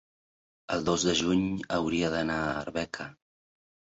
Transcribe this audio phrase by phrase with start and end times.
[0.75, 1.43] el dos de juny
[1.77, 3.09] hauria d'anar a Arbeca.